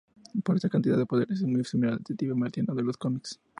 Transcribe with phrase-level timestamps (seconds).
[0.43, 3.39] Por esta cantidad de poderes, es muy similar al Detective Marciano de los cómics.